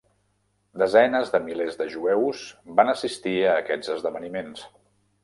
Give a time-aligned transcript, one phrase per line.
[0.83, 2.45] Desenes de milers de jueus
[2.79, 4.65] van assistir a aquests esdeveniments.